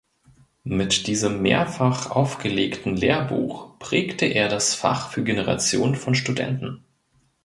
[0.63, 6.83] Mit diesem mehrfach aufgelegten Lehrbuch prägte er das Fach für Generationen von Studenten.